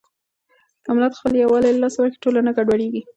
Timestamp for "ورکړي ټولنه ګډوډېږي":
1.99-3.01